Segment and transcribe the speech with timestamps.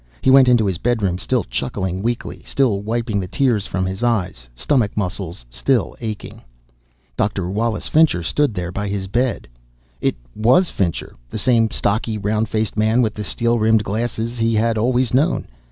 [0.21, 4.49] He went into his bedroom, still chuckling weakly, still wiping the tears from his eyes,
[4.55, 6.41] stomach muscles still aching.
[7.15, 7.51] Dr.
[7.51, 9.47] Wallace Fincher stood there by his bed.
[10.01, 14.55] It was Fincher the same stocky round faced man with the steel rimmed glasses he
[14.55, 15.47] had always known.